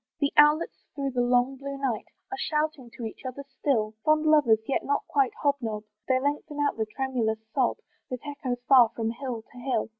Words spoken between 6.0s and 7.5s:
They lengthen out the tremulous